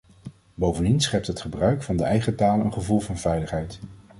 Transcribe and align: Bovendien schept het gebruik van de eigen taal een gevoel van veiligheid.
Bovendien 0.53 0.99
schept 1.01 1.27
het 1.27 1.41
gebruik 1.41 1.83
van 1.83 1.97
de 1.97 2.03
eigen 2.03 2.35
taal 2.35 2.59
een 2.59 2.73
gevoel 2.73 2.99
van 2.99 3.17
veiligheid. 3.17 3.79